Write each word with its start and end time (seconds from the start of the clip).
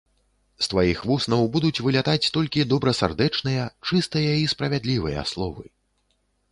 З 0.67 0.69
тваіх 0.71 1.03
вуснаў 1.09 1.43
будуць 1.57 1.83
вылятаць 1.87 2.31
толькі 2.39 2.67
добрасардэчныя, 2.73 3.69
чыстыя 3.89 4.33
і 4.47 4.51
справядлівыя 4.57 5.29
словы. 5.33 5.63